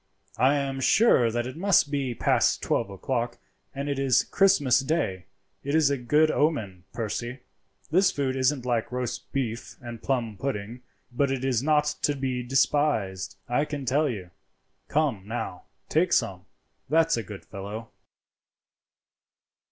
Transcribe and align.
I 0.39 0.55
am 0.55 0.79
sure 0.81 1.29
that 1.29 1.45
it 1.45 1.55
must 1.55 1.91
be 1.91 2.15
past 2.15 2.63
twelve 2.63 2.89
o'clock, 2.89 3.37
and 3.71 3.87
it 3.87 3.99
is 3.99 4.23
Christmas 4.23 4.79
day. 4.79 5.25
It 5.63 5.75
is 5.75 5.91
a 5.91 5.97
good 5.99 6.31
omen, 6.31 6.85
Percy. 6.91 7.41
This 7.91 8.09
food 8.09 8.35
isn't 8.35 8.65
like 8.65 8.91
roast 8.91 9.31
beef 9.31 9.75
and 9.79 10.01
plum 10.01 10.37
pudding, 10.37 10.81
but 11.11 11.29
it 11.29 11.45
is 11.45 11.61
not 11.61 11.85
to 12.01 12.15
be 12.15 12.41
despised, 12.41 13.35
I 13.47 13.63
can 13.63 13.85
tell 13.85 14.09
you. 14.09 14.31
Come, 14.87 15.27
now, 15.27 15.65
take 15.87 16.13
some; 16.13 16.47
that's 16.89 17.15
a 17.15 17.21
good 17.21 17.45
fellow." 17.45 17.91